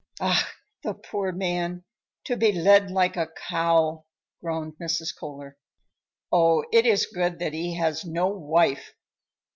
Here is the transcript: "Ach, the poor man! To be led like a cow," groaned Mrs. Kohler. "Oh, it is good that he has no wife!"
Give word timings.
"Ach, 0.19 0.43
the 0.81 0.95
poor 0.95 1.31
man! 1.31 1.83
To 2.23 2.35
be 2.35 2.51
led 2.51 2.89
like 2.89 3.15
a 3.17 3.27
cow," 3.47 4.05
groaned 4.41 4.73
Mrs. 4.81 5.15
Kohler. 5.15 5.59
"Oh, 6.31 6.65
it 6.73 6.87
is 6.87 7.05
good 7.05 7.37
that 7.37 7.53
he 7.53 7.75
has 7.77 8.03
no 8.03 8.25
wife!" 8.25 8.95